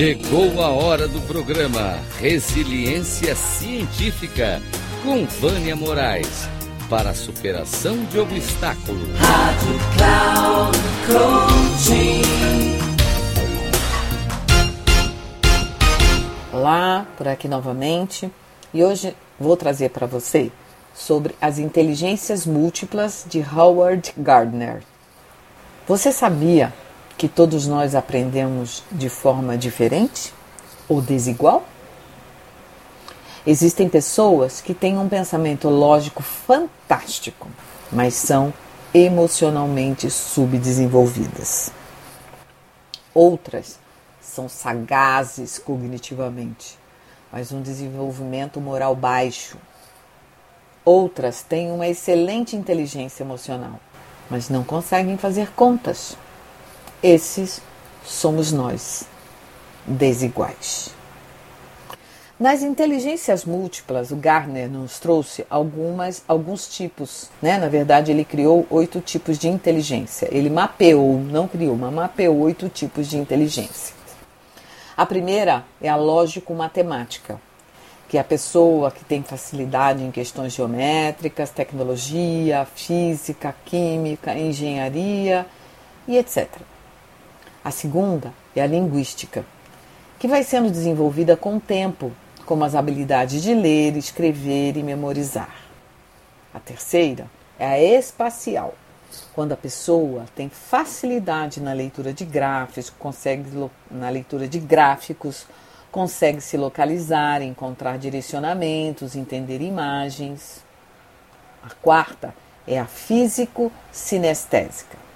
[0.00, 4.58] Chegou a hora do programa Resiliência Científica
[5.02, 6.48] com Vânia Moraes
[6.88, 9.10] para a superação de obstáculos.
[9.18, 12.22] Rádio Cloud Coaching.
[16.50, 18.32] Olá, por aqui novamente.
[18.72, 20.50] E hoje vou trazer para você
[20.94, 24.80] sobre as inteligências múltiplas de Howard Gardner.
[25.86, 26.72] Você sabia
[27.20, 30.32] que todos nós aprendemos de forma diferente
[30.88, 31.62] ou desigual?
[33.46, 37.46] Existem pessoas que têm um pensamento lógico fantástico,
[37.92, 38.54] mas são
[38.94, 41.70] emocionalmente subdesenvolvidas.
[43.12, 43.78] Outras
[44.18, 46.78] são sagazes cognitivamente,
[47.30, 49.58] mas um desenvolvimento moral baixo.
[50.86, 53.78] Outras têm uma excelente inteligência emocional,
[54.30, 56.16] mas não conseguem fazer contas.
[57.02, 57.62] Esses
[58.04, 59.04] somos nós,
[59.86, 60.90] desiguais.
[62.38, 67.30] Nas inteligências múltiplas, o Garner nos trouxe algumas, alguns tipos.
[67.40, 67.56] Né?
[67.56, 70.28] Na verdade, ele criou oito tipos de inteligência.
[70.30, 73.94] Ele mapeou, não criou, mas mapeou oito tipos de inteligência.
[74.94, 77.40] A primeira é a lógico-matemática,
[78.08, 85.46] que é a pessoa que tem facilidade em questões geométricas, tecnologia, física, química, engenharia
[86.06, 86.48] e etc.
[87.62, 89.44] A segunda é a linguística,
[90.18, 92.10] que vai sendo desenvolvida com o tempo
[92.46, 95.54] como as habilidades de ler, escrever e memorizar.
[96.54, 97.26] A terceira
[97.58, 98.74] é a espacial,
[99.34, 103.44] quando a pessoa tem facilidade na leitura de gráficos, consegue
[103.90, 105.46] na leitura de gráficos,
[105.92, 110.64] consegue se localizar, encontrar direcionamentos, entender imagens.
[111.62, 112.34] A quarta
[112.66, 115.09] é a físico-sinestésica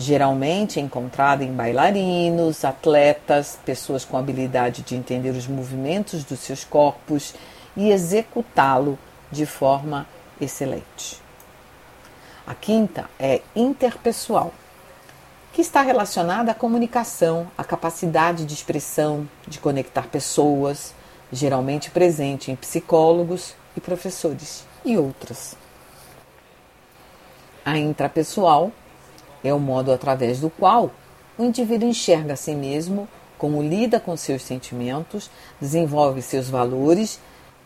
[0.00, 7.34] geralmente encontrada em bailarinos, atletas, pessoas com habilidade de entender os movimentos dos seus corpos
[7.76, 8.98] e executá-lo
[9.30, 10.06] de forma
[10.40, 11.20] excelente.
[12.46, 14.54] A quinta é interpessoal,
[15.52, 20.94] que está relacionada à comunicação, à capacidade de expressão, de conectar pessoas,
[21.30, 25.54] geralmente presente em psicólogos e professores e outras.
[27.64, 28.72] A intrapessoal
[29.42, 30.90] é o modo através do qual
[31.38, 33.08] o indivíduo enxerga a si mesmo,
[33.38, 35.30] como lida com seus sentimentos,
[35.60, 37.18] desenvolve seus valores,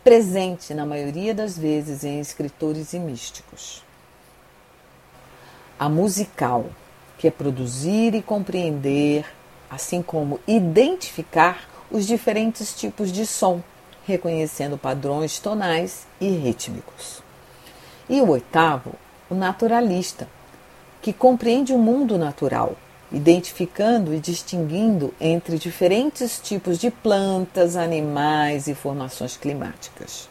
[0.05, 3.83] presente na maioria das vezes em escritores e místicos.
[5.79, 6.67] A musical,
[7.19, 9.27] que é produzir e compreender,
[9.69, 13.61] assim como identificar os diferentes tipos de som,
[14.07, 17.23] reconhecendo padrões tonais e rítmicos.
[18.09, 18.93] E o oitavo,
[19.29, 20.29] o naturalista,
[21.05, 22.79] que compreende o mundo natural,
[23.13, 30.31] identificando e distinguindo entre diferentes tipos de plantas, animais e formações climáticas.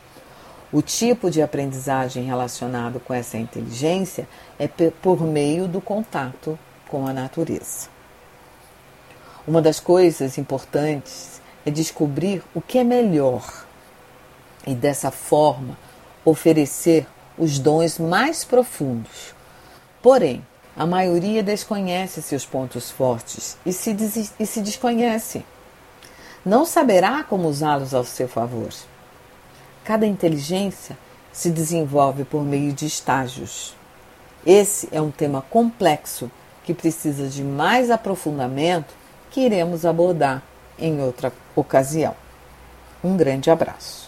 [0.72, 6.58] O tipo de aprendizagem relacionado com essa inteligência é por meio do contato
[6.90, 7.88] com a natureza.
[9.48, 13.64] Uma das coisas importantes é descobrir o que é melhor
[14.66, 15.78] e, dessa forma,
[16.26, 17.06] oferecer
[17.38, 19.36] os dons mais profundos.
[20.02, 20.44] Porém,
[20.76, 25.46] a maioria desconhece seus pontos fortes e se, des e se desconhece.
[26.46, 28.70] Não saberá como usá-los ao seu favor.
[29.84, 30.98] Cada inteligência
[31.32, 33.76] se desenvolve por meio de estágios.
[34.46, 36.30] Esse é um tema complexo
[36.64, 38.94] que precisa de mais aprofundamento
[39.30, 40.42] que iremos abordar
[40.78, 42.16] em outra ocasião.
[43.04, 44.08] Um grande abraço.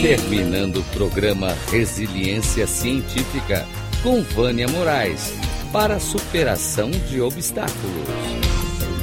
[0.00, 3.66] Terminando o programa Resiliência Científica
[4.00, 5.32] com Vânia Moraes
[5.72, 8.06] para a superação de obstáculos.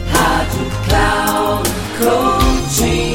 [0.09, 1.69] Rádio Cloud
[1.99, 3.13] Coaching.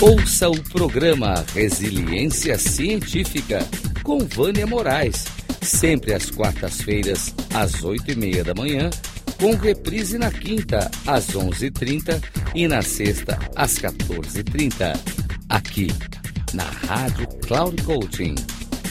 [0.00, 3.66] Ouça o programa Resiliência Científica
[4.04, 5.24] com Vânia Moraes,
[5.60, 8.88] sempre às quartas-feiras, às oito e meia da manhã
[9.38, 12.22] com reprise na quinta, às 11h30
[12.54, 14.98] e na sexta, às 14h30,
[15.48, 15.86] aqui
[16.52, 18.34] na Rádio Cloud Coaching.